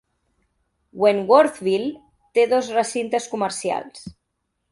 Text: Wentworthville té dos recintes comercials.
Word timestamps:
Wentworthville 1.03 1.91
té 2.39 2.47
dos 2.55 2.71
recintes 2.79 3.31
comercials. 3.35 4.05